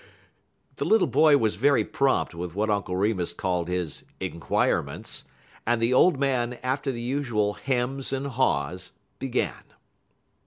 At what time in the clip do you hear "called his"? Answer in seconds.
3.35-4.03